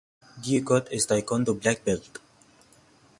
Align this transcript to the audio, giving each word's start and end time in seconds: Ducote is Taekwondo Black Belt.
Ducote 0.41 0.91
is 0.93 1.05
Taekwondo 1.05 1.53
Black 1.61 1.85
Belt. 1.85 2.17